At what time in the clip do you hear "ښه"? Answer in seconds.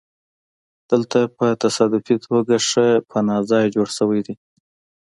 2.69-2.85